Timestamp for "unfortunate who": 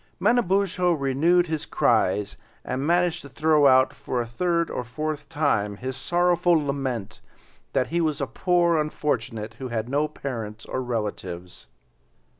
8.79-9.67